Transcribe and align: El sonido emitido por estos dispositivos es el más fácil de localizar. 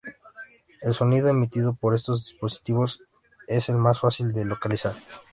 El 0.81 0.95
sonido 0.95 1.29
emitido 1.29 1.75
por 1.75 1.93
estos 1.93 2.25
dispositivos 2.25 3.03
es 3.47 3.69
el 3.69 3.75
más 3.75 3.99
fácil 3.99 4.33
de 4.33 4.45
localizar. 4.45 4.95